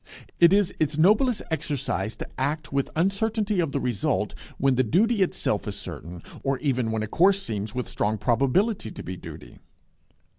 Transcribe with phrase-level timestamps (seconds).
[0.39, 5.21] It is its noblest exercise to act with uncertainty of the result, when the duty
[5.21, 9.59] itself is certain, or even when a course seems with strong probability to be duty.